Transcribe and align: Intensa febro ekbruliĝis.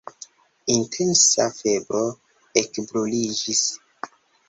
Intensa 0.75 1.47
febro 1.59 2.01
ekbruliĝis. 2.65 3.65